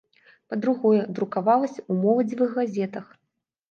Па-другое, 0.53 1.03
друкавалася 1.19 1.79
ў 1.79 1.93
моладзевых 2.03 2.49
газетах. 2.61 3.05